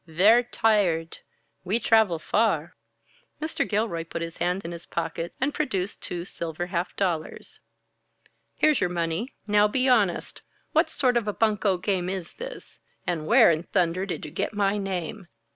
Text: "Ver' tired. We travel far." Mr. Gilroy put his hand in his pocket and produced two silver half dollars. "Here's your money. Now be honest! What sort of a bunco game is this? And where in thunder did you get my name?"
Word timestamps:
"Ver' 0.07 0.41
tired. 0.41 1.19
We 1.63 1.79
travel 1.79 2.17
far." 2.17 2.75
Mr. 3.39 3.69
Gilroy 3.69 4.03
put 4.03 4.23
his 4.23 4.37
hand 4.37 4.63
in 4.65 4.71
his 4.71 4.87
pocket 4.87 5.31
and 5.39 5.53
produced 5.53 6.01
two 6.01 6.25
silver 6.25 6.65
half 6.65 6.95
dollars. 6.95 7.59
"Here's 8.55 8.81
your 8.81 8.89
money. 8.89 9.35
Now 9.45 9.67
be 9.67 9.87
honest! 9.87 10.41
What 10.71 10.89
sort 10.89 11.17
of 11.17 11.27
a 11.27 11.33
bunco 11.33 11.77
game 11.77 12.09
is 12.09 12.33
this? 12.33 12.79
And 13.05 13.27
where 13.27 13.51
in 13.51 13.61
thunder 13.61 14.07
did 14.07 14.25
you 14.25 14.31
get 14.31 14.55
my 14.55 14.79
name?" 14.79 15.27